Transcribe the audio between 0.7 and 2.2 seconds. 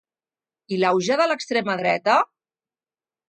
I l’auge de l’extrema dreta?